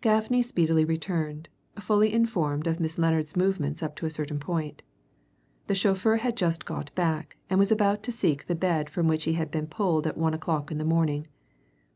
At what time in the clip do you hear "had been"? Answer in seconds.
9.34-9.68